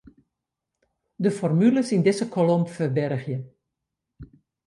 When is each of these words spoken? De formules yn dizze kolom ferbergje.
De 1.23 1.31
formules 1.39 1.89
yn 1.95 2.03
dizze 2.05 2.25
kolom 2.35 2.63
ferbergje. 2.75 3.37